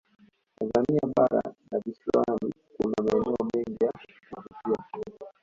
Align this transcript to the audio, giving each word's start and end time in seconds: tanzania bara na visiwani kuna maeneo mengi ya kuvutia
tanzania 0.55 1.05
bara 1.15 1.41
na 1.71 1.79
visiwani 1.79 2.53
kuna 2.77 2.95
maeneo 3.03 3.37
mengi 3.53 3.85
ya 3.85 3.91
kuvutia 3.91 5.33